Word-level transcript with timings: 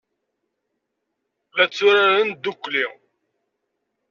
La 1.55 1.65
tturaren 1.71 2.29
ddukkli. 2.33 2.85